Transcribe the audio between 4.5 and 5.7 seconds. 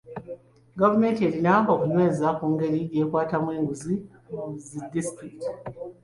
zi disitulikiti.